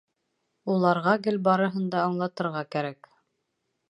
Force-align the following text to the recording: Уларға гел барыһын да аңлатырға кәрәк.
Уларға 0.75 1.13
гел 1.27 1.37
барыһын 1.49 1.85
да 1.95 2.01
аңлатырға 2.05 2.65
кәрәк. 2.77 3.13